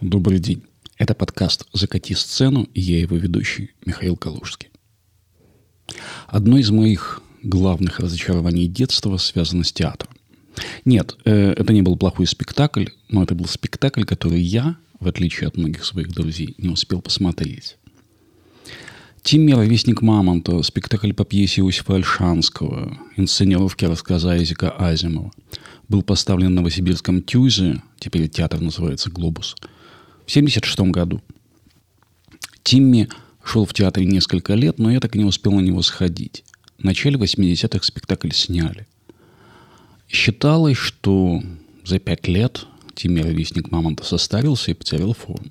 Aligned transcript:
Добрый 0.00 0.38
день. 0.38 0.62
Это 0.96 1.16
подкаст 1.16 1.66
«Закати 1.72 2.14
сцену» 2.14 2.62
и 2.72 2.80
я 2.80 3.00
его 3.00 3.16
ведущий 3.16 3.72
Михаил 3.84 4.16
Калужский. 4.16 4.70
Одно 6.28 6.56
из 6.56 6.70
моих 6.70 7.20
главных 7.42 7.98
разочарований 7.98 8.68
детства 8.68 9.16
связано 9.16 9.64
с 9.64 9.72
театром. 9.72 10.12
Нет, 10.84 11.16
э, 11.24 11.52
это 11.52 11.72
не 11.72 11.82
был 11.82 11.96
плохой 11.96 12.26
спектакль, 12.26 12.86
но 13.08 13.22
это 13.22 13.34
был 13.34 13.46
спектакль, 13.46 14.04
который 14.04 14.40
я, 14.40 14.76
в 15.00 15.08
отличие 15.08 15.48
от 15.48 15.56
многих 15.56 15.84
своих 15.84 16.08
друзей, 16.08 16.54
не 16.58 16.68
успел 16.68 17.00
посмотреть. 17.00 17.76
Тимми 19.22 19.52
«Ровесник 19.52 20.02
Мамонта», 20.02 20.62
спектакль 20.62 21.12
по 21.12 21.24
пьесе 21.24 21.60
Иосифа 21.60 21.94
Альшанского, 21.94 22.98
инсценировки 23.16 23.84
рассказа 23.84 24.32
Айзека 24.32 24.70
Азимова, 24.70 25.30
был 25.88 26.02
поставлен 26.02 26.48
в 26.48 26.56
Новосибирском 26.56 27.22
ТЮЗе, 27.22 27.82
теперь 28.00 28.28
театр 28.28 28.60
называется 28.60 29.10
«Глобус», 29.10 29.54
в 30.26 30.30
1976 30.30 30.90
году. 30.90 31.20
Тимми 32.64 33.08
шел 33.44 33.64
в 33.64 33.72
театре 33.72 34.06
несколько 34.06 34.54
лет, 34.54 34.78
но 34.78 34.90
я 34.90 34.98
так 34.98 35.14
и 35.14 35.18
не 35.18 35.24
успел 35.24 35.52
на 35.52 35.60
него 35.60 35.82
сходить. 35.82 36.44
В 36.78 36.84
начале 36.84 37.16
80-х 37.16 37.84
спектакль 37.84 38.30
сняли. 38.32 38.86
Считалось, 40.12 40.76
что 40.76 41.42
за 41.84 41.98
пять 41.98 42.28
лет 42.28 42.66
Тимми 42.94 43.20
Ровесник 43.20 43.70
Мамонта 43.70 44.04
состарился 44.04 44.70
и 44.70 44.74
потерял 44.74 45.14
форму. 45.14 45.50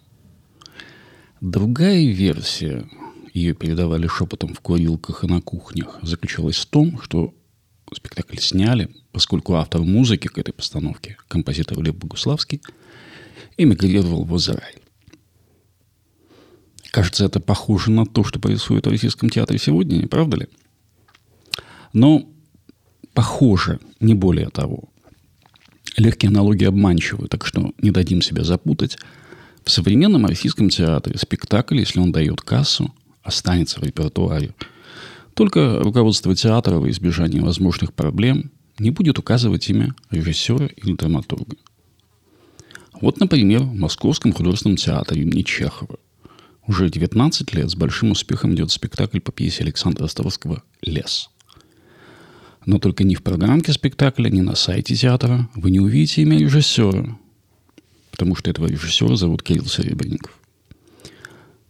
Другая 1.42 2.06
версия, 2.06 2.88
ее 3.34 3.56
передавали 3.56 4.06
шепотом 4.06 4.54
в 4.54 4.60
курилках 4.60 5.24
и 5.24 5.28
на 5.28 5.42
кухнях, 5.42 5.98
заключалась 6.04 6.58
в 6.58 6.68
том, 6.68 7.02
что 7.02 7.34
спектакль 7.92 8.38
сняли, 8.38 8.90
поскольку 9.12 9.56
автор 9.56 9.82
музыки 9.82 10.28
к 10.28 10.38
этой 10.38 10.54
постановке, 10.54 11.18
композитор 11.28 11.82
Лев 11.82 11.96
Богуславский, 11.96 12.62
эмигрировал 13.58 14.26
в 14.26 14.38
Израиль. 14.38 14.80
Кажется, 16.92 17.26
это 17.26 17.40
похоже 17.40 17.90
на 17.90 18.06
то, 18.06 18.24
что 18.24 18.40
происходит 18.40 18.86
в 18.86 18.92
Российском 18.92 19.32
театре 19.32 19.58
сегодня, 19.58 19.96
не 19.96 20.08
правда 20.08 20.38
ли? 20.38 20.48
Но 21.94 22.32
похоже, 23.14 23.80
не 24.00 24.14
более 24.14 24.50
того. 24.50 24.90
Легкие 25.98 26.30
аналогии 26.30 26.66
обманчивы, 26.66 27.28
так 27.28 27.46
что 27.46 27.74
не 27.82 27.92
дадим 27.92 28.22
себя 28.22 28.44
запутать. 28.44 28.98
В 29.64 29.72
современном 29.72 30.26
российском 30.26 30.70
театре 30.70 31.18
спектакль, 31.18 31.80
если 31.80 32.00
он 32.00 32.12
дает 32.12 32.42
кассу, 32.42 32.94
останется 33.24 33.80
в 33.80 33.84
репертуаре. 33.84 34.56
Только 35.34 35.80
руководство 35.82 36.36
театра 36.36 36.78
во 36.78 36.90
избежание 36.90 37.42
возможных 37.42 37.94
проблем 37.94 38.52
не 38.80 38.92
будет 38.92 39.20
указывать 39.20 39.70
имя 39.70 39.94
режиссера 40.10 40.66
или 40.66 40.94
драматурга. 40.94 41.58
Вот, 43.00 43.20
например, 43.20 43.62
в 43.62 43.74
Московском 43.74 44.34
художественном 44.34 44.78
театре 44.78 45.22
имени 45.22 45.42
Чехова 45.42 45.98
уже 46.68 46.90
19 46.90 47.54
лет 47.54 47.70
с 47.70 47.76
большим 47.76 48.12
успехом 48.12 48.54
идет 48.54 48.72
спектакль 48.72 49.20
по 49.20 49.32
пьесе 49.32 49.64
Александра 49.64 50.06
Островского 50.06 50.64
«Лес». 50.82 51.30
Но 52.66 52.78
только 52.78 53.04
ни 53.04 53.16
в 53.16 53.24
программке 53.24 53.74
спектакля, 53.74 54.30
ни 54.30 54.42
на 54.42 54.56
сайте 54.56 54.96
театра 54.96 55.50
вы 55.56 55.72
не 55.72 55.80
увидите 55.80 56.22
имя 56.22 56.38
режиссера, 56.38 57.18
потому 58.12 58.36
что 58.36 58.52
этого 58.52 58.68
режиссера 58.68 59.16
зовут 59.16 59.42
Кирилл 59.42 59.66
Серебренников. 59.66 60.38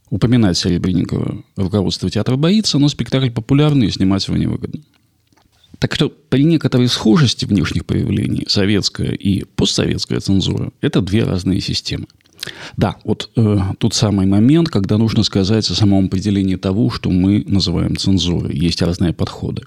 Упоминать 0.09 0.57
Серебренникова 0.57 1.43
руководство 1.55 2.09
театра 2.09 2.35
боится, 2.35 2.77
но 2.77 2.89
спектакль 2.89 3.29
популярный 3.29 3.87
и 3.87 3.91
снимать 3.91 4.27
его 4.27 4.35
невыгодно. 4.35 4.81
Так 5.79 5.95
что 5.95 6.09
при 6.09 6.43
некоторой 6.43 6.87
схожести 6.89 7.45
внешних 7.45 7.85
проявлений 7.85 8.43
советская 8.47 9.13
и 9.13 9.45
постсоветская 9.45 10.19
цензура– 10.19 10.71
это 10.81 11.01
две 11.01 11.23
разные 11.23 11.61
системы. 11.61 12.05
Да, 12.75 12.97
вот 13.03 13.31
э, 13.35 13.57
тот 13.79 13.93
самый 13.93 14.25
момент, 14.25 14.69
когда 14.69 14.97
нужно 14.97 15.23
сказать 15.23 15.69
о 15.69 15.75
самом 15.75 16.05
определении 16.05 16.55
того, 16.55 16.89
что 16.89 17.09
мы 17.09 17.43
называем 17.47 17.95
цензурой. 17.95 18.55
Есть 18.55 18.81
разные 18.81 19.13
подходы. 19.13 19.63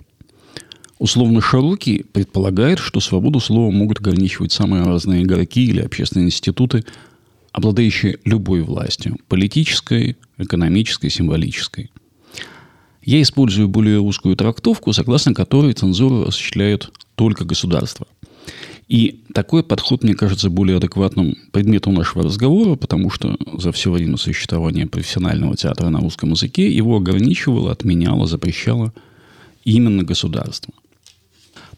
Условно 1.04 1.42
широкий 1.42 2.02
предполагает, 2.14 2.78
что 2.78 2.98
свободу 2.98 3.38
слова 3.38 3.70
могут 3.70 4.00
ограничивать 4.00 4.52
самые 4.52 4.84
разные 4.84 5.22
игроки 5.22 5.62
или 5.62 5.82
общественные 5.82 6.28
институты, 6.28 6.82
обладающие 7.52 8.20
любой 8.24 8.62
властью– 8.62 9.18
политической, 9.28 10.16
экономической, 10.38 11.10
символической. 11.10 11.90
Я 13.02 13.20
использую 13.20 13.68
более 13.68 14.00
узкую 14.00 14.34
трактовку, 14.34 14.94
согласно 14.94 15.34
которой 15.34 15.74
цензуру 15.74 16.22
осуществляет 16.22 16.90
только 17.16 17.44
государство. 17.44 18.06
И 18.88 19.24
такой 19.34 19.62
подход, 19.62 20.04
мне 20.04 20.14
кажется, 20.14 20.48
более 20.48 20.78
адекватным 20.78 21.36
предметом 21.52 21.92
нашего 21.92 22.24
разговора, 22.24 22.76
потому 22.76 23.10
что 23.10 23.36
за 23.58 23.72
все 23.72 23.90
время 23.90 24.16
существования 24.16 24.86
профессионального 24.86 25.54
театра 25.54 25.90
на 25.90 26.00
русском 26.00 26.30
языке 26.30 26.74
его 26.74 26.96
ограничивало, 26.96 27.72
отменяло, 27.72 28.26
запрещало 28.26 28.94
именно 29.64 30.02
государство. 30.02 30.72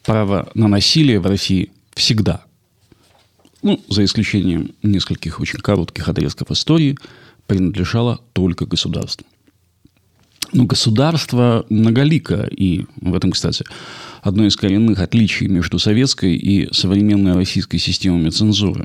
Право 0.06 0.49
на 0.55 0.69
насилие 0.69 1.19
в 1.19 1.27
России 1.27 1.71
всегда, 1.94 2.44
ну, 3.62 3.83
за 3.89 4.05
исключением 4.05 4.71
нескольких 4.83 5.41
очень 5.41 5.59
коротких 5.59 6.09
отрезков 6.09 6.50
истории, 6.53 6.97
принадлежало 7.47 8.21
только 8.33 8.67
государству. 8.67 9.27
Но 10.53 10.65
государство 10.65 11.67
многолико, 11.69 12.49
и 12.50 12.87
в 13.00 13.15
этом, 13.17 13.33
кстати, 13.33 13.65
одно 14.22 14.47
из 14.47 14.56
коренных 14.56 15.00
отличий 15.00 15.49
между 15.49 15.81
советской 15.81 16.37
и 16.37 16.73
современной 16.73 17.34
российской 17.34 17.78
системами 17.78 18.31
цензуры. 18.31 18.84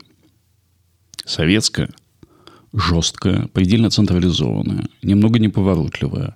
Советская– 1.24 1.90
жесткая, 2.74 3.48
предельно 3.48 3.90
централизованная, 3.90 4.88
немного 5.04 5.40
неповоротливая, 5.40 6.36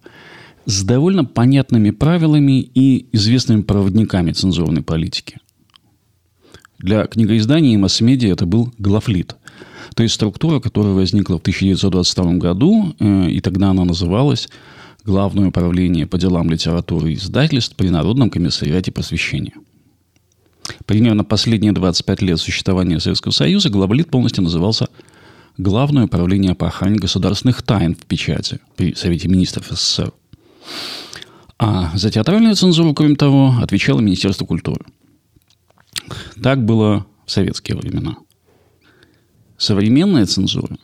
с 0.66 0.84
довольно 0.84 1.26
понятными 1.26 1.92
правилами 1.92 2.62
и 2.62 3.08
известными 3.12 3.62
проводниками 3.62 4.32
цензурной 4.32 4.82
политики. 4.82 5.38
Для 6.80 7.06
книгоиздания 7.06 7.74
и 7.74 7.78
масс-медиа 7.78 8.34
это 8.34 8.46
был 8.46 8.74
главлит, 8.78 9.36
то 9.96 10.04
есть 10.04 10.16
структура, 10.16 10.60
которая 10.60 10.94
возникла 10.94 11.38
в 11.38 11.42
1922 11.42 12.34
году, 12.34 12.96
э, 13.00 13.30
и 13.30 13.40
тогда 13.42 13.70
она 13.70 13.86
называлась 13.86 14.48
Главное 15.06 15.50
управление 15.50 16.08
по 16.08 16.18
делам 16.18 16.50
литературы 16.50 17.12
и 17.12 17.16
издательств 17.16 17.76
при 17.76 17.90
Народном 17.90 18.32
комиссариате 18.32 18.92
просвещения. 18.92 19.54
Примерно 20.88 21.24
последние 21.24 21.74
25 21.74 22.24
лет 22.24 22.40
существования 22.40 23.00
Советского 23.00 23.32
Союза 23.32 23.70
главлит 23.70 24.10
полностью 24.10 24.44
назывался 24.44 24.88
Главное 25.58 26.06
управление 26.06 26.54
по 26.56 26.68
охране 26.68 26.98
государственных 26.98 27.62
тайн 27.62 27.96
в 27.96 28.06
печати 28.06 28.60
при 28.76 28.94
Совете 28.94 29.30
министров 29.30 29.68
СССР. 29.70 30.12
А 31.58 31.96
за 31.96 32.12
театральную 32.12 32.56
цензуру, 32.56 32.94
кроме 32.94 33.16
того, 33.16 33.56
отвечало 33.62 34.02
Министерство 34.02 34.46
культуры. 34.46 34.86
Так 36.42 36.64
было 36.64 37.06
в 37.26 37.32
советские 37.32 37.78
времена. 37.78 38.18
Современная 39.58 40.26
цензура 40.26 40.78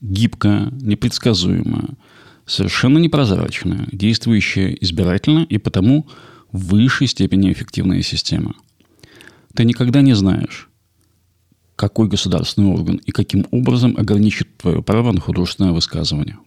гибкая, 0.00 0.70
непредсказуемая, 0.80 1.90
совершенно 2.44 2.98
непрозрачная, 2.98 3.88
действующая 3.92 4.76
избирательно 4.80 5.40
и 5.48 5.58
потому 5.58 6.06
в 6.52 6.68
высшей 6.68 7.06
степени 7.06 7.52
эффективная 7.52 8.02
система. 8.02 8.54
Ты 9.54 9.64
никогда 9.64 10.00
не 10.02 10.14
знаешь, 10.14 10.68
какой 11.74 12.08
государственный 12.08 12.68
орган 12.68 12.96
и 12.96 13.10
каким 13.10 13.46
образом 13.50 13.96
ограничит 13.96 14.56
твое 14.58 14.82
право 14.82 15.12
на 15.12 15.20
художественное 15.20 15.72
высказывание. 15.72 16.38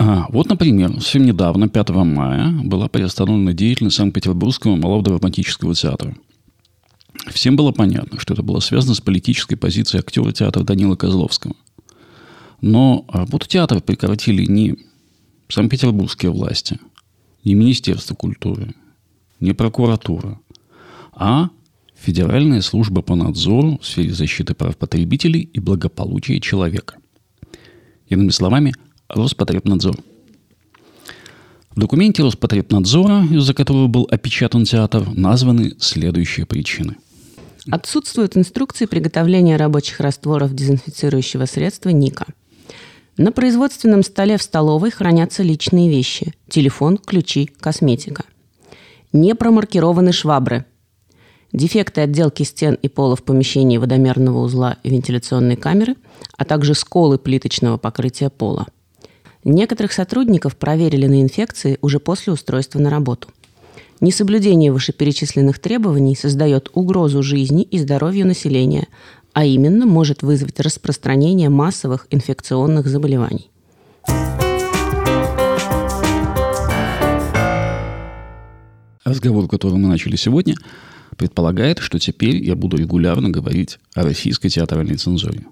А, 0.00 0.26
вот, 0.30 0.48
например, 0.48 0.92
совсем 0.94 1.26
недавно, 1.26 1.68
5 1.68 1.88
мая, 1.90 2.52
была 2.64 2.88
приостановлена 2.88 3.52
деятельность 3.52 3.96
Санкт-Петербургского 3.96 4.76
малого 4.76 5.02
драматического 5.02 5.74
театра. 5.74 6.16
Всем 7.30 7.56
было 7.56 7.72
понятно, 7.72 8.20
что 8.20 8.34
это 8.34 8.42
было 8.42 8.60
связано 8.60 8.94
с 8.94 9.00
политической 9.00 9.56
позицией 9.56 10.00
актера 10.00 10.30
театра 10.32 10.62
Данила 10.62 10.94
Козловского– 10.94 11.54
но 12.60 13.04
работу 13.08 13.46
театра 13.46 13.80
прекратили 13.80 14.44
не 14.44 14.76
санкт-петербургские 15.48 16.32
власти, 16.32 16.78
не 17.44 17.54
Министерство 17.54 18.14
культуры, 18.14 18.74
не 19.40 19.52
прокуратура, 19.52 20.40
а 21.12 21.50
Федеральная 21.94 22.60
служба 22.60 23.02
по 23.02 23.16
надзору 23.16 23.78
в 23.78 23.86
сфере 23.86 24.12
защиты 24.12 24.54
прав 24.54 24.76
потребителей 24.76 25.40
и 25.40 25.58
благополучия 25.58 26.40
человека. 26.40 26.96
Иными 28.08 28.30
словами, 28.30 28.74
Роспотребнадзор. 29.08 29.96
В 31.70 31.80
документе 31.80 32.22
Роспотребнадзора, 32.22 33.24
из-за 33.30 33.54
которого 33.54 33.86
был 33.86 34.06
опечатан 34.10 34.64
театр, 34.64 35.08
названы 35.14 35.72
следующие 35.78 36.44
причины. 36.44 36.96
Отсутствуют 37.70 38.36
инструкции 38.36 38.84
приготовления 38.84 39.56
рабочих 39.56 40.00
растворов 40.00 40.54
дезинфицирующего 40.54 41.46
средства 41.46 41.88
Ника. 41.88 42.26
На 43.16 43.32
производственном 43.32 44.02
столе 44.02 44.36
в 44.36 44.42
столовой 44.42 44.90
хранятся 44.90 45.42
личные 45.42 45.88
вещи– 45.88 46.34
телефон, 46.48 46.98
ключи, 46.98 47.50
косметика. 47.60 48.24
Не 49.14 49.34
промаркированы 49.34 50.12
швабры. 50.12 50.66
Дефекты 51.52 52.02
отделки 52.02 52.42
стен 52.42 52.74
и 52.74 52.88
пола 52.88 53.16
в 53.16 53.22
помещении 53.22 53.78
водомерного 53.78 54.40
узла 54.40 54.76
и 54.82 54.90
вентиляционной 54.90 55.56
камеры, 55.56 55.96
а 56.36 56.44
также 56.44 56.74
сколы 56.74 57.18
плиточного 57.18 57.78
покрытия 57.78 58.28
пола. 58.28 58.66
Некоторых 59.44 59.92
сотрудников 59.92 60.56
проверили 60.56 61.06
на 61.06 61.22
инфекции 61.22 61.78
уже 61.80 62.00
после 62.00 62.32
устройства 62.32 62.80
на 62.80 62.90
работу. 62.90 63.28
Несоблюдение 64.00 64.72
вышеперечисленных 64.72 65.58
требований 65.58 66.16
создает 66.16 66.70
угрозу 66.72 67.22
жизни 67.22 67.62
и 67.62 67.78
здоровью 67.78 68.26
населения, 68.26 68.88
а 69.32 69.44
именно 69.44 69.86
может 69.86 70.22
вызвать 70.22 70.60
распространение 70.60 71.48
массовых 71.48 72.06
инфекционных 72.10 72.86
заболеваний. 72.86 73.50
Разговор, 79.04 79.48
который 79.48 79.78
мы 79.78 79.88
начали 79.88 80.16
сегодня, 80.16 80.54
предполагает, 81.16 81.78
что 81.78 81.98
теперь 81.98 82.36
я 82.36 82.54
буду 82.54 82.76
регулярно 82.76 83.30
говорить 83.30 83.78
о 83.94 84.02
российской 84.02 84.48
театральной 84.48 84.96
цензуре. 84.96 85.46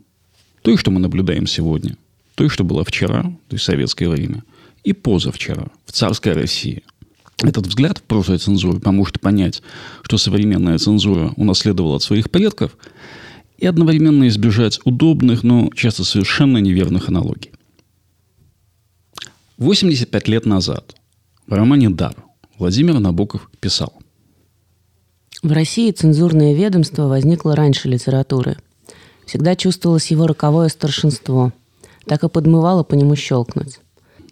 То, 0.62 0.76
что 0.76 0.90
мы 0.90 1.00
наблюдаем 1.00 1.46
сегодня, 1.46 1.96
то, 2.36 2.48
что 2.48 2.62
было 2.62 2.84
вчера, 2.84 3.22
то 3.22 3.56
есть 3.56 3.64
советское 3.64 4.08
время, 4.08 4.44
и 4.84 4.92
позавчера, 4.92 5.66
в 5.84 5.90
царской 5.90 6.32
России– 6.32 6.84
этот 7.42 7.66
взгляд 7.66 7.98
в 7.98 8.02
прошлой 8.02 8.38
цензуры 8.38 8.80
поможет 8.80 9.20
понять, 9.20 9.62
что 10.02 10.16
современная 10.16 10.78
цензура 10.78 11.32
унаследовала 11.36 11.96
от 11.96 12.02
своих 12.02 12.30
предков, 12.30 12.76
и 13.58 13.66
одновременно 13.66 14.28
избежать 14.28 14.80
удобных, 14.84 15.42
но 15.42 15.70
часто 15.74 16.04
совершенно 16.04 16.58
неверных 16.58 17.08
аналогий. 17.08 17.52
85 19.56 20.28
лет 20.28 20.44
назад 20.44 20.94
в 21.46 21.52
романе 21.54 21.88
«Дар» 21.88 22.14
Владимир 22.58 22.98
Набоков 22.98 23.50
писал. 23.60 23.94
В 25.42 25.52
России 25.52 25.90
цензурное 25.90 26.54
ведомство 26.54 27.06
возникло 27.06 27.56
раньше 27.56 27.88
литературы. 27.88 28.58
Всегда 29.26 29.56
чувствовалось 29.56 30.10
его 30.10 30.26
роковое 30.26 30.68
старшинство. 30.68 31.52
Так 32.06 32.22
и 32.22 32.28
подмывало 32.28 32.84
по 32.84 32.94
нему 32.94 33.16
щелкнуть. 33.16 33.80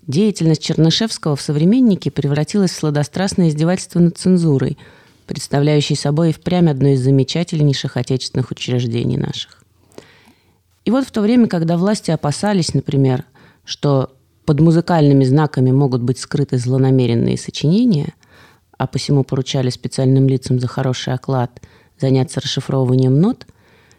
Деятельность 0.06 0.62
Чернышевского 0.62 1.34
в 1.34 1.40
«Современнике» 1.40 2.10
превратилась 2.10 2.70
в 2.70 2.76
сладострастное 2.76 3.48
издевательство 3.48 4.00
над 4.00 4.18
цензурой, 4.18 4.78
представляющей 5.26 5.96
собой 5.96 6.30
и 6.30 6.32
впрямь 6.32 6.68
одно 6.68 6.88
из 6.88 7.00
замечательнейших 7.00 7.96
отечественных 7.96 8.50
учреждений 8.50 9.16
наших. 9.16 9.62
И 10.84 10.90
вот 10.90 11.06
в 11.06 11.10
то 11.10 11.22
время, 11.22 11.48
когда 11.48 11.78
власти 11.78 12.10
опасались, 12.10 12.74
например, 12.74 13.24
что 13.64 14.12
под 14.44 14.60
музыкальными 14.60 15.24
знаками 15.24 15.70
могут 15.70 16.02
быть 16.02 16.18
скрыты 16.18 16.58
злонамеренные 16.58 17.38
сочинения, 17.38 18.12
а 18.76 18.86
посему 18.86 19.24
поручали 19.24 19.70
специальным 19.70 20.28
лицам 20.28 20.60
за 20.60 20.68
хороший 20.68 21.14
оклад 21.14 21.62
заняться 21.98 22.40
расшифровыванием 22.40 23.18
нот, 23.18 23.46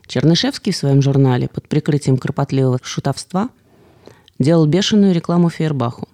Чернышевский 0.05 0.71
в 0.71 0.77
своем 0.77 1.01
журнале 1.01 1.47
под 1.47 1.67
прикрытием 1.67 2.17
кропотливого 2.17 2.79
шутовства– 2.83 3.49
делал 4.39 4.65
бешеную 4.65 5.13
рекламу 5.13 5.49
Фейербаху. 5.49 6.07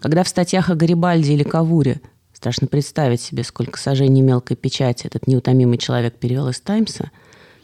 Когда 0.00 0.24
в 0.24 0.28
статьях 0.28 0.70
о 0.70 0.74
Гарибальде 0.74 1.34
или 1.34 1.42
Кавуре 1.42 2.00
страшно 2.32 2.66
представить 2.66 3.20
себе, 3.20 3.44
сколько 3.44 3.78
сожжений 3.78 4.20
мелкой 4.20 4.56
печати 4.56 5.06
этот 5.06 5.26
неутомимый 5.26 5.78
человек 5.78 6.16
перевел 6.16 6.48
из 6.48 6.60
«Таймса», 6.60 7.10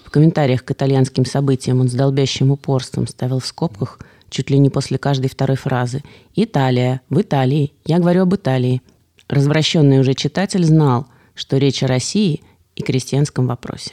в 0.05 0.11
комментариях 0.11 0.65
к 0.65 0.71
итальянским 0.71 1.27
событиям 1.27 1.81
он 1.81 1.91
с 1.91 1.93
долбящим 1.93 2.51
упорством 2.51 3.07
ставил 3.07 3.41
в 3.41 3.47
скобках 3.47 3.99
чуть 4.31 4.49
ли 4.49 4.59
не 4.59 4.71
после 4.71 4.97
каждой 4.97 5.29
второй 5.29 5.57
фразы 5.57 6.03
«Италия, 6.35 7.03
в 7.11 7.21
Италии, 7.21 7.73
я 7.85 7.99
говорю 7.99 8.23
об 8.23 8.35
Италии». 8.35 8.83
Развращенный 9.29 10.01
уже 10.01 10.15
читатель 10.15 10.65
знал, 10.65 11.07
что 11.35 11.59
речь 11.59 11.83
о 11.83 11.87
России 11.87 12.41
и 12.75 12.83
крестьянском 12.83 13.47
вопросе. 13.47 13.93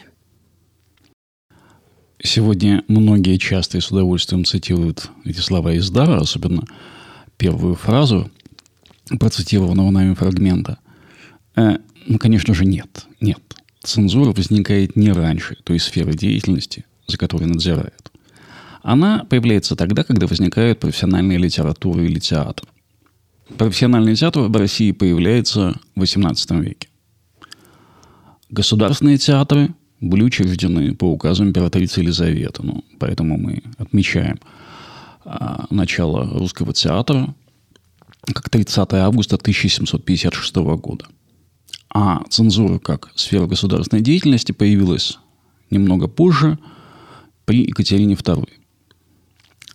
Сегодня 2.26 2.84
многие 2.88 3.38
часто 3.38 3.78
и 3.78 3.82
с 3.82 3.92
удовольствием 3.92 4.46
цитируют 4.46 5.12
эти 5.26 5.40
слова 5.40 5.74
из 5.74 5.92
Дара, 5.92 6.18
особенно 6.18 6.64
первую 7.38 7.76
фразу 7.76 8.32
процитированного 9.20 9.92
нами 9.92 10.16
фрагмента. 10.16 10.80
Э, 11.56 11.78
ну, 12.08 12.18
конечно 12.18 12.56
же, 12.56 12.66
нет. 12.66 13.06
Нет. 13.22 13.40
Цензура 13.84 14.32
возникает 14.32 14.96
не 14.96 15.12
раньше 15.12 15.56
той 15.64 15.80
сферы 15.80 16.14
деятельности, 16.14 16.86
за 17.06 17.18
которой 17.18 17.46
надзирает. 17.46 18.12
Она 18.82 19.24
появляется 19.30 19.76
тогда, 19.76 20.04
когда 20.04 20.26
возникает 20.26 20.80
профессиональная 20.80 21.38
литература 21.38 22.04
или 22.04 22.18
театр. 22.18 22.68
Профессиональный 23.56 24.16
театр 24.16 24.42
в 24.42 24.58
России 24.58 24.92
появляется 24.92 25.76
в 25.96 26.02
XVIII 26.02 26.60
веке. 26.60 26.90
Государственные 28.50 29.20
театры 29.20 29.76
были 30.06 30.24
учреждены 30.24 30.94
по 30.96 31.06
указу 31.06 31.44
императрицы 31.44 32.02
Елизаветы. 32.02 32.64
Ну, 32.64 32.84
поэтому 33.00 33.38
мы 33.38 33.64
отмечаем 33.78 34.40
а, 35.24 35.66
начало 35.70 36.30
русского 36.38 36.74
театра 36.74 37.34
как 38.22 38.50
30 38.50 38.94
августа 38.94 39.36
1756 39.36 40.56
года. 40.56 41.06
А 41.90 42.24
цензура 42.30 42.80
как 42.80 43.12
сфера 43.16 43.46
государственной 43.46 44.02
деятельности 44.02 44.52
появилась 44.52 45.18
немного 45.70 46.08
позже, 46.08 46.58
при 47.46 47.68
Екатерине 47.68 48.16
II. 48.16 48.50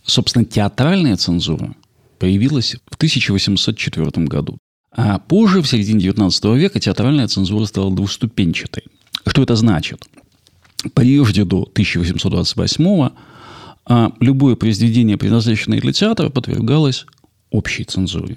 Собственно, 0.05 0.45
театральная 0.45 1.17
цензура 1.17 1.75
появилась 2.19 2.77
в 2.91 2.97
1804 2.97 4.27
году. 4.27 4.59
А 4.93 5.21
позже, 5.21 5.63
в 5.63 5.69
середине 5.69 6.05
XIX 6.09 6.59
века, 6.59 6.81
театральная 6.81 7.29
цензура 7.29 7.65
стала 7.65 7.95
двуступенчатой. 7.95 8.85
Что 9.27 9.43
это 9.43 9.55
значит? 9.55 10.05
Прежде 10.95 11.45
до 11.45 11.63
1828 11.63 13.11
а 13.87 14.13
любое 14.21 14.55
произведение, 14.55 15.17
предназначенное 15.17 15.81
для 15.81 15.93
театра, 15.93 16.29
подвергалось 16.29 17.07
общей 17.51 17.83
цензуре. 17.83 18.37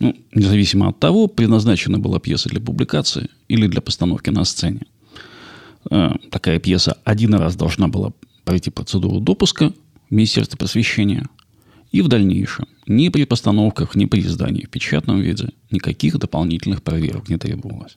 Ну, 0.00 0.14
независимо 0.34 0.88
от 0.88 0.98
того, 0.98 1.28
предназначена 1.28 1.98
была 1.98 2.18
пьеса 2.18 2.48
для 2.48 2.60
публикации 2.60 3.28
или 3.48 3.66
для 3.66 3.80
постановки 3.80 4.30
на 4.30 4.44
сцене. 4.44 4.82
А, 5.90 6.16
такая 6.30 6.58
пьеса 6.58 6.96
один 7.04 7.34
раз 7.34 7.56
должна 7.56 7.88
была 7.88 8.12
пройти 8.44 8.70
процедуру 8.70 9.20
допуска 9.20 9.72
в 10.10 10.14
Министерстве 10.14 10.56
просвещения. 10.56 11.28
И 11.92 12.02
в 12.02 12.08
дальнейшем 12.08 12.66
ни 12.86 13.08
при 13.08 13.24
постановках, 13.24 13.94
ни 13.94 14.06
при 14.06 14.20
издании 14.20 14.64
в 14.64 14.70
печатном 14.70 15.20
виде 15.20 15.50
никаких 15.70 16.18
дополнительных 16.18 16.82
проверок 16.82 17.28
не 17.28 17.38
требовалось. 17.38 17.96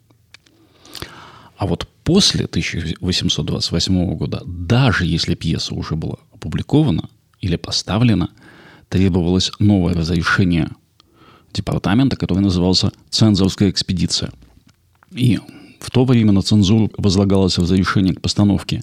А 1.57 1.67
вот 1.67 1.87
после 2.03 2.45
1828 2.45 4.15
года, 4.15 4.41
даже 4.45 5.05
если 5.05 5.35
пьеса 5.35 5.73
уже 5.73 5.95
была 5.95 6.17
опубликована 6.33 7.09
или 7.39 7.55
поставлена, 7.55 8.29
требовалось 8.89 9.51
новое 9.59 9.93
разрешение 9.93 10.69
департамента, 11.53 12.15
который 12.15 12.39
назывался 12.39 12.91
«Цензорская 13.09 13.69
экспедиция». 13.69 14.31
И 15.11 15.39
в 15.79 15.91
то 15.91 16.05
время 16.05 16.31
на 16.31 16.41
цензуру 16.41 16.91
возлагалось 16.97 17.57
разрешение 17.57 18.13
к 18.13 18.21
постановке 18.21 18.81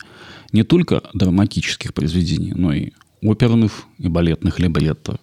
не 0.53 0.63
только 0.63 1.03
драматических 1.15 1.95
произведений, 1.95 2.53
но 2.55 2.73
и 2.73 2.93
оперных 3.23 3.85
и 3.99 4.09
балетных 4.09 4.59
либретто, 4.59 5.19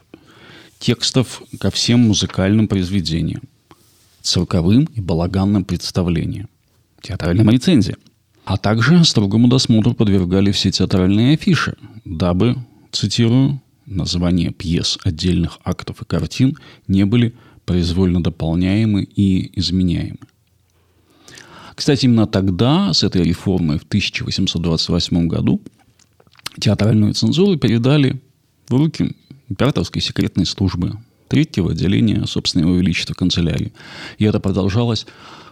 текстов 0.80 1.42
ко 1.60 1.72
всем 1.72 2.00
музыкальным 2.02 2.68
произведениям, 2.68 3.44
цирковым 4.22 4.86
и 4.96 5.02
балаганным 5.02 5.64
представлениям 5.64 6.50
театральным 7.06 7.50
рецензиям. 7.50 8.00
А 8.46 8.58
также 8.58 9.04
строгому 9.06 9.48
досмотру 9.48 9.94
подвергали 9.94 10.52
все 10.52 10.72
театральные 10.72 11.34
афиши, 11.34 11.76
дабы, 12.04 12.58
цитирую, 12.92 13.62
названия 13.86 14.52
пьес, 14.52 15.00
отдельных 15.04 15.60
актов 15.64 16.02
и 16.02 16.06
картин 16.06 16.58
не 16.88 17.06
были 17.06 17.34
произвольно 17.66 18.22
дополняемы 18.22 19.04
и 19.04 19.60
изменяемы. 19.60 20.20
Кстати, 21.76 22.06
именно 22.06 22.26
тогда, 22.26 22.94
с 22.94 23.04
этой 23.04 23.24
реформой 23.24 23.80
в 23.80 23.84
1828 23.84 25.28
году, 25.28 25.62
театральную 26.60 27.14
цензуру 27.14 27.58
передали 27.58 28.22
в 28.70 28.76
руки 28.76 29.16
императорской 29.50 30.02
секретной 30.02 30.46
службы 30.46 30.98
третьего 31.28 31.72
отделения 31.72 32.26
собственного 32.26 32.78
величества 32.78 33.14
канцелярии. 33.14 33.74
И 34.20 34.26
это 34.26 34.40
продолжалось 34.40 35.06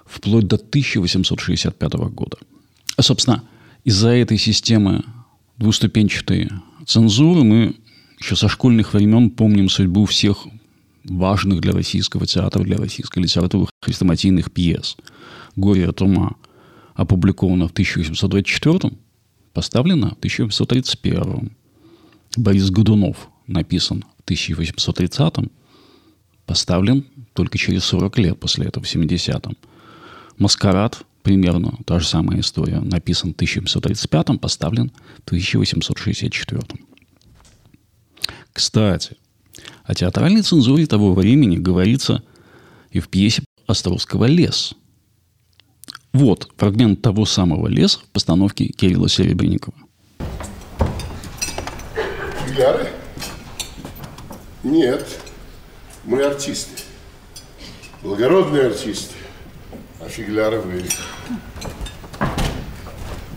вплоть 0.05 0.47
до 0.47 0.55
1865 0.55 1.93
года. 1.93 2.37
А, 2.95 3.01
собственно, 3.01 3.43
из-за 3.83 4.09
этой 4.09 4.37
системы 4.37 5.03
двуступенчатой 5.57 6.49
цензуры 6.85 7.43
мы 7.43 7.75
еще 8.19 8.35
со 8.35 8.47
школьных 8.47 8.93
времен 8.93 9.29
помним 9.29 9.69
судьбу 9.69 10.05
всех 10.05 10.45
важных 11.03 11.61
для 11.61 11.73
российского 11.73 12.25
театра, 12.25 12.63
для 12.63 12.77
российской 12.77 13.19
литературы 13.19 13.67
хрестоматийных 13.81 14.51
пьес. 14.51 14.95
«Горе 15.55 15.89
от 15.89 16.01
ума», 16.01 16.35
опубликована 16.95 17.67
в 17.67 17.71
1824 17.71 18.93
поставлена 19.53 20.09
в 20.09 20.17
1831 20.17 21.51
Борис 22.37 22.69
Годунов 22.71 23.29
написан 23.47 24.03
в 24.19 24.23
1830 24.23 25.51
поставлен 26.45 27.05
только 27.33 27.57
через 27.57 27.83
40 27.85 28.17
лет 28.19 28.39
после 28.39 28.67
этого, 28.67 28.83
в 28.83 28.95
70-м. 28.95 29.57
Маскарад, 30.37 31.03
примерно 31.21 31.77
та 31.85 31.99
же 31.99 32.07
самая 32.07 32.39
история, 32.39 32.79
написан 32.79 33.31
в 33.31 33.35
1735 33.35 34.39
поставлен 34.39 34.91
в 35.17 35.27
1864 35.27 36.61
Кстати, 38.51 39.17
о 39.83 39.95
театральной 39.95 40.41
цензуре 40.41 40.85
того 40.85 41.13
времени 41.13 41.57
говорится 41.57 42.23
и 42.91 42.99
в 42.99 43.09
пьесе 43.09 43.43
Островского 43.65 44.25
«Лес». 44.25 44.75
Вот 46.11 46.51
фрагмент 46.57 47.01
того 47.01 47.25
самого 47.25 47.67
«Леса» 47.67 47.99
в 47.99 48.09
постановке 48.09 48.67
Кирилла 48.67 49.09
Серебренникова. 49.09 49.75
Фигляры? 52.45 52.89
Нет, 54.63 55.19
мы 56.03 56.21
артисты. 56.23 56.83
Благородные 58.03 58.67
артисты. 58.67 59.15
А 60.05 60.09
фигляры 60.09 60.59
вы. 60.59 60.83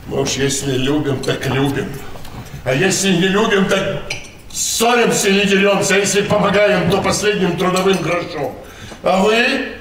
Мы 0.09 0.21
уж 0.21 0.31
если 0.31 0.73
любим, 0.73 1.23
так 1.23 1.47
любим. 1.47 1.89
А 2.65 2.75
если 2.75 3.11
не 3.11 3.29
любим, 3.29 3.67
так 3.67 4.03
ссоримся 4.53 5.29
или 5.29 5.47
деремся. 5.47 5.95
А 5.95 5.99
если 5.99 6.23
помогаем, 6.23 6.91
то 6.91 7.01
последним 7.03 7.57
трудовым 7.57 7.99
грошом. 7.99 8.57
А 9.05 9.23
вы 9.23 9.77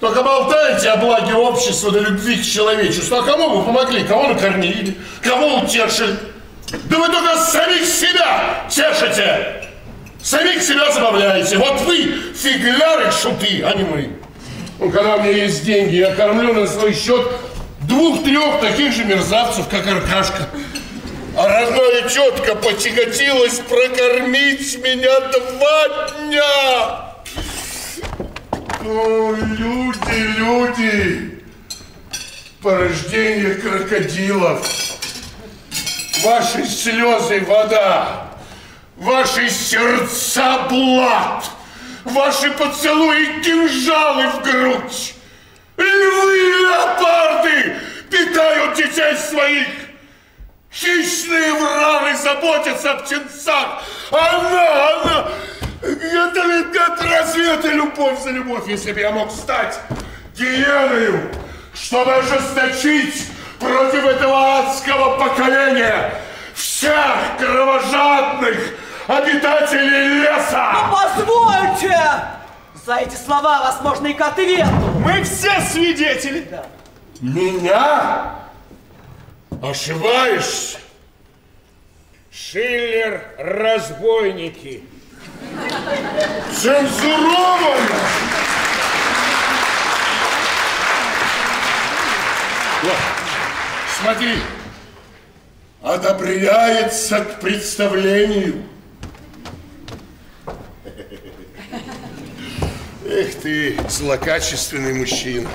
только 0.00 0.22
болтаете 0.24 0.88
о 0.90 0.96
благе 0.96 1.34
общества 1.34 1.92
до 1.92 2.00
любви 2.00 2.38
к 2.38 2.44
человечеству. 2.44 3.18
А 3.18 3.22
кому 3.22 3.60
вы 3.60 3.64
помогли? 3.64 4.02
Кого 4.02 4.26
накормили? 4.26 4.96
Кого 5.22 5.58
утешили? 5.58 6.16
Да 6.90 6.98
вы 6.98 7.06
только 7.06 7.36
самих 7.38 7.86
себя 7.86 8.64
тешите! 8.68 9.62
Самих 10.20 10.60
себя 10.60 10.90
забавляете. 10.90 11.56
Вот 11.56 11.82
вы 11.82 12.32
фигляры, 12.34 13.12
шуты, 13.12 13.62
а 13.64 13.74
не 13.74 13.84
мы. 13.84 14.25
Ну, 14.78 14.90
когда 14.90 15.16
у 15.16 15.20
меня 15.20 15.30
есть 15.30 15.64
деньги, 15.64 15.96
я 15.96 16.14
кормлю 16.14 16.52
на 16.52 16.66
свой 16.66 16.92
счет 16.92 17.26
двух-трех 17.82 18.60
таких 18.60 18.92
же 18.92 19.04
мерзавцев, 19.04 19.68
как 19.68 19.86
Аркашка. 19.86 20.48
А 21.36 21.48
родная 21.48 22.08
тетка 22.08 22.54
потяготилась 22.56 23.60
прокормить 23.60 24.78
меня 24.82 25.20
два 25.20 26.08
дня. 26.10 27.06
О, 28.84 29.32
люди, 29.32 30.38
люди, 30.38 31.44
порождение 32.62 33.54
крокодилов. 33.54 34.66
Ваши 36.22 36.66
слезы 36.66 37.40
вода, 37.40 38.28
ваши 38.96 39.48
сердца 39.50 40.66
блад, 40.68 41.44
ваши 42.06 42.50
поцелуи 42.52 43.42
кинжалы 43.42 44.28
в 44.28 44.42
грудь. 44.42 45.14
Львы 45.76 46.38
и 46.38 46.52
леопарды 46.62 47.76
питают 48.10 48.76
детей 48.76 49.16
своих. 49.16 49.68
Хищные 50.72 51.52
враны 51.54 52.16
заботятся 52.16 52.92
об 52.92 53.04
птенцах. 53.04 53.82
Она, 54.10 54.88
она, 54.88 55.28
это 55.82 56.40
это, 56.40 57.04
разве 57.08 57.52
это 57.52 57.68
любовь 57.68 58.22
за 58.22 58.30
любовь, 58.30 58.68
если 58.68 58.92
бы 58.92 59.00
я 59.00 59.10
мог 59.10 59.30
стать 59.30 59.78
гиеною, 60.36 61.30
чтобы 61.74 62.14
ожесточить 62.14 63.26
против 63.58 64.04
этого 64.04 64.58
адского 64.58 65.18
поколения 65.18 66.12
всех 66.54 67.36
кровожадных 67.38 68.58
обитателей 69.06 70.22
леса! 70.22 70.72
Ну, 70.72 70.96
позвольте! 70.96 71.98
За 72.84 72.96
эти 72.96 73.16
слова 73.16 73.60
вас 73.60 73.80
можно 73.82 74.06
и 74.06 74.14
к 74.14 74.20
ответу. 74.20 74.70
Мы 75.04 75.22
все 75.24 75.60
свидетели. 75.60 76.46
Да. 76.50 76.66
Меня? 77.20 78.36
Ошибаешься? 79.62 80.78
Шиллер 82.30 83.22
разбойники. 83.38 84.84
Цензуровано! 86.52 87.96
Вот, 92.82 92.96
смотри, 94.00 94.38
одобряется 95.82 97.24
к 97.24 97.40
представлению. 97.40 98.62
Эх 103.18 103.34
ты, 103.36 103.74
злокачественный 103.88 104.92
мужчина. 104.92 105.48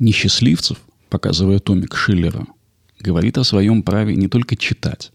Несчастливцев, 0.00 0.80
показывая 1.08 1.60
томик 1.60 1.94
Шиллера, 1.94 2.48
говорит 2.98 3.38
о 3.38 3.44
своем 3.44 3.84
праве 3.84 4.16
не 4.16 4.26
только 4.26 4.56
читать, 4.56 5.12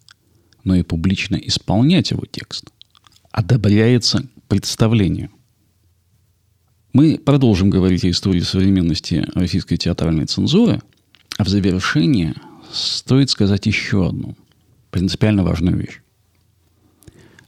но 0.64 0.74
и 0.74 0.84
публично 0.84 1.36
исполнять 1.36 2.12
его 2.12 2.24
текст. 2.32 2.72
Одобряется 3.32 4.26
представлению. 4.48 5.32
Мы 6.94 7.18
продолжим 7.18 7.70
говорить 7.70 8.06
о 8.06 8.10
истории 8.10 8.40
современности 8.40 9.28
российской 9.36 9.76
театральной 9.76 10.28
цензуры, 10.28 10.82
а 11.38 11.44
в 11.44 11.50
завершение 11.50 12.36
стоит 12.72 13.30
сказать 13.30 13.66
еще 13.66 14.08
одну 14.08 14.38
принципиально 14.92 15.44
важную 15.44 15.76
вещь. 15.76 16.00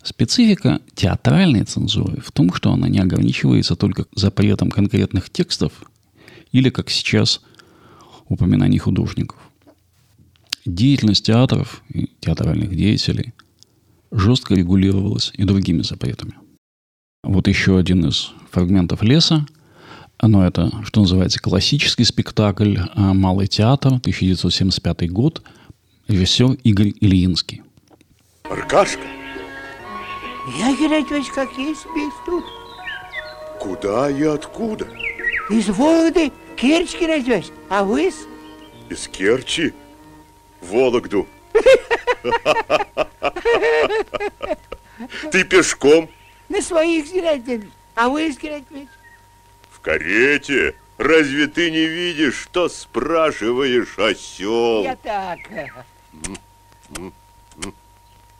Специфика 0.08 0.80
театральной 0.96 1.66
цензуры 1.66 2.22
в 2.22 2.32
том, 2.32 2.54
что 2.54 2.72
она 2.72 2.88
не 2.88 3.00
ограничивается 3.00 3.76
только 3.76 4.06
запретом 4.16 4.72
конкретных 4.72 5.30
текстов 5.30 5.74
или, 6.54 6.70
как 6.70 6.90
сейчас, 6.90 7.42
упоминаний 8.30 8.78
художников. 8.78 9.38
Деятельность 10.66 11.26
театров 11.26 11.84
и 11.90 12.10
театральных 12.22 12.74
деятелей 12.74 13.34
жестко 14.10 14.56
регулировалась 14.56 15.34
и 15.34 15.44
другими 15.44 15.82
запретами. 15.82 16.36
Вот 17.22 17.50
еще 17.50 17.78
один 17.78 18.06
из 18.06 18.32
фрагментов 18.50 19.04
леса. 19.04 19.46
Но 20.22 20.48
это, 20.48 20.72
что 20.86 21.02
называется, 21.02 21.42
классический 21.42 22.06
спектакль 22.06 22.78
а, 22.96 23.14
«Малый 23.14 23.48
театр», 23.48 23.96
1975 23.96 25.12
год, 25.12 25.42
режиссер 26.08 26.54
Игорь 26.64 26.94
Ильинский. 27.02 27.62
Аркашка? 28.50 29.02
Я, 30.48 30.74
Геннадьевич, 30.74 31.28
как 31.32 31.52
есть 31.58 31.86
весь 31.94 32.14
тут. 32.26 32.46
Куда 33.60 34.10
и 34.10 34.24
откуда? 34.24 34.88
Из 35.50 35.68
Вологды 35.70 36.32
Керчь, 36.56 36.98
Геннадьевич, 36.98 37.48
а 37.70 37.84
вы 37.84 38.12
с... 38.12 38.28
Из 38.90 39.08
Керчи? 39.10 39.74
Вологду. 40.62 41.28
Ты 45.32 45.44
пешком? 45.44 46.10
на 46.50 46.62
своих, 46.62 47.12
Геннадьевич, 47.12 47.70
а 47.96 48.10
вы 48.10 48.32
с 48.32 48.38
Геннадьевич? 48.38 48.88
В 49.70 49.82
карете? 49.82 50.76
Разве 50.98 51.48
ты 51.48 51.70
не 51.72 51.86
видишь, 51.86 52.36
что 52.36 52.70
спрашиваешь, 52.70 54.00
осел? 54.00 54.84
Я 54.84 54.96
так. 54.96 55.40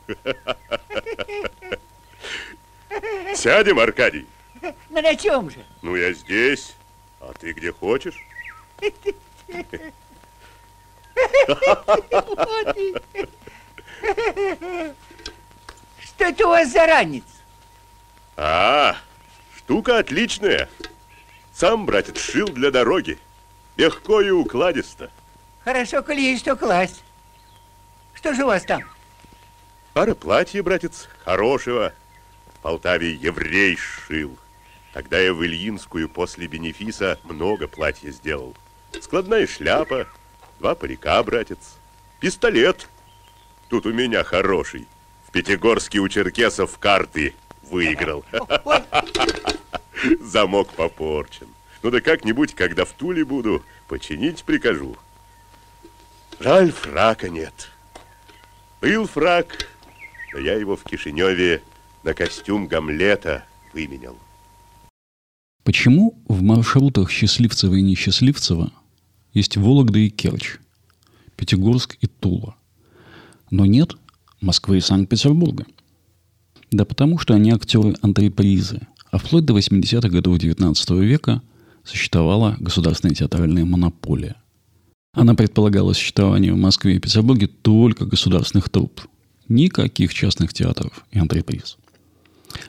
Сядем, 3.34 3.78
Аркадий? 3.78 4.26
Ну 4.62 5.02
на 5.02 5.14
чем 5.16 5.50
же? 5.50 5.64
Ну, 5.82 5.96
я 5.96 6.12
здесь. 6.12 6.74
А 7.20 7.32
ты 7.38 7.52
где 7.52 7.72
хочешь? 7.72 8.24
Что 16.00 16.24
это 16.24 16.46
у 16.46 16.50
вас 16.50 16.70
за 16.72 16.86
ранец? 16.86 17.24
А, 18.36 18.96
штука 19.56 19.98
отличная. 19.98 20.68
Сам, 21.52 21.86
братец, 21.86 22.20
шил 22.20 22.48
для 22.48 22.70
дороги. 22.70 23.18
Легко 23.76 24.20
и 24.20 24.30
укладисто. 24.30 25.10
Хорошо, 25.64 26.02
коли 26.02 26.20
есть 26.20 26.42
что 26.42 26.56
класть. 26.56 27.02
Что 28.14 28.34
же 28.34 28.44
у 28.44 28.46
вас 28.46 28.64
там? 28.64 28.82
Пара 29.92 30.14
платья, 30.14 30.62
братец, 30.62 31.08
хорошего. 31.24 31.92
В 32.58 32.62
Полтаве 32.62 33.12
еврей 33.12 33.76
шил. 33.76 34.36
Тогда 34.92 35.18
я 35.18 35.32
в 35.32 35.44
Ильинскую 35.44 36.08
после 36.08 36.46
бенефиса 36.46 37.18
много 37.24 37.68
платья 37.68 38.10
сделал. 38.10 38.54
Складная 39.00 39.46
шляпа, 39.46 40.06
два 40.58 40.74
парика, 40.74 41.22
братец, 41.22 41.76
пистолет. 42.20 42.88
Тут 43.68 43.86
у 43.86 43.92
меня 43.92 44.24
хороший. 44.24 44.86
В 45.26 45.30
Пятигорске 45.30 45.98
у 45.98 46.08
черкесов 46.08 46.78
карты 46.78 47.34
выиграл. 47.62 48.24
Замок 50.20 50.72
попорчен. 50.72 51.48
Ну 51.82 51.90
да 51.90 52.00
как-нибудь, 52.00 52.54
когда 52.54 52.84
в 52.84 52.92
Туле 52.92 53.24
буду, 53.24 53.64
починить 53.86 54.44
прикажу. 54.44 54.96
Жаль, 56.40 56.72
фрака 56.72 57.28
нет. 57.28 57.70
Был 58.80 59.06
фрак, 59.06 59.68
но 60.32 60.38
я 60.38 60.54
его 60.54 60.76
в 60.76 60.84
Кишиневе 60.84 61.62
на 62.08 62.14
костюм 62.14 62.68
Гамлета 62.68 63.44
выменял. 63.74 64.16
Почему 65.62 66.18
в 66.26 66.40
маршрутах 66.40 67.10
Счастливцева 67.10 67.74
и 67.74 67.82
Несчастливцева 67.82 68.72
есть 69.34 69.58
Вологда 69.58 69.98
и 69.98 70.08
Керчь, 70.08 70.56
Пятигорск 71.36 71.98
и 72.00 72.06
Тула, 72.06 72.56
но 73.50 73.66
нет 73.66 73.94
Москвы 74.40 74.78
и 74.78 74.80
Санкт-Петербурга? 74.80 75.66
Да 76.70 76.86
потому 76.86 77.18
что 77.18 77.34
они 77.34 77.50
актеры 77.50 77.94
антрепризы, 78.00 78.80
а 79.10 79.18
вплоть 79.18 79.44
до 79.44 79.54
80-х 79.54 80.08
годов 80.08 80.38
XIX 80.38 81.04
века 81.04 81.42
существовала 81.84 82.56
государственная 82.58 83.14
театральная 83.14 83.66
монополия. 83.66 84.36
Она 85.12 85.34
предполагала 85.34 85.92
существование 85.92 86.54
в 86.54 86.58
Москве 86.58 86.96
и 86.96 87.00
Петербурге 87.00 87.48
только 87.48 88.06
государственных 88.06 88.70
труп, 88.70 89.02
никаких 89.46 90.14
частных 90.14 90.54
театров 90.54 91.04
и 91.10 91.18
антреприз. 91.18 91.76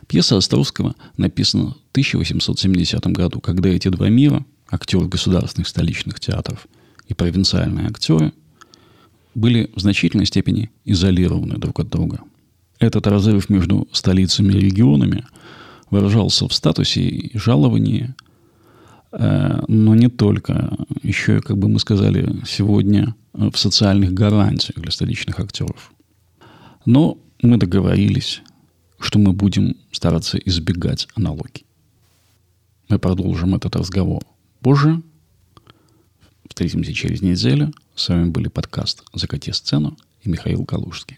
Пьеса 0.07 0.37
Островского 0.37 0.95
написана 1.17 1.71
в 1.71 1.91
1870 1.91 3.05
году, 3.07 3.39
когда 3.39 3.69
эти 3.69 3.87
два 3.89 4.09
мира, 4.09 4.45
актеры 4.69 5.07
государственных 5.07 5.67
столичных 5.67 6.19
театров 6.19 6.67
и 7.07 7.13
провинциальные 7.13 7.87
актеры, 7.87 8.33
были 9.35 9.71
в 9.75 9.79
значительной 9.79 10.25
степени 10.25 10.71
изолированы 10.85 11.57
друг 11.57 11.79
от 11.79 11.89
друга. 11.89 12.19
Этот 12.79 13.07
разрыв 13.07 13.49
между 13.49 13.87
столицами 13.91 14.53
и 14.53 14.59
регионами 14.59 15.25
выражался 15.89 16.47
в 16.47 16.53
статусе 16.53 17.01
и 17.01 17.37
жаловании, 17.37 18.15
э, 19.11 19.63
но 19.67 19.95
не 19.95 20.07
только. 20.07 20.77
Еще, 21.03 21.41
как 21.41 21.57
бы 21.57 21.67
мы 21.67 21.79
сказали 21.79 22.41
сегодня, 22.47 23.15
в 23.33 23.55
социальных 23.57 24.13
гарантиях 24.13 24.79
для 24.79 24.91
столичных 24.91 25.39
актеров. 25.39 25.91
Но 26.85 27.17
мы 27.41 27.57
договорились, 27.57 28.41
что 28.99 29.19
мы 29.19 29.33
будем 29.33 29.75
стараться 29.91 30.37
избегать 30.37 31.07
аналогий. 31.15 31.65
Мы 32.89 32.99
продолжим 32.99 33.55
этот 33.55 33.75
разговор 33.75 34.23
позже. 34.61 35.01
Встретимся 36.47 36.93
через 36.93 37.21
неделю. 37.21 37.73
С 37.95 38.09
вами 38.09 38.29
были 38.29 38.47
подкаст 38.47 39.03
«Закати 39.13 39.51
сцену» 39.51 39.97
и 40.23 40.29
Михаил 40.29 40.65
Калужский. 40.65 41.17